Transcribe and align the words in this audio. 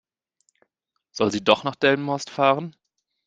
Soll 1.11 1.29
sie 1.31 1.43
doch 1.43 1.63
nach 1.63 1.75
Delmenhorst 1.75 2.31
fahren? 2.31 2.75